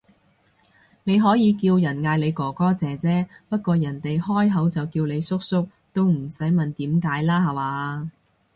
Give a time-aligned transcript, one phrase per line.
[1.03, 8.09] 你可以叫人嗌你哥哥姐姐，不過人哋開口就叫你叔叔，都唔使問點解啦下話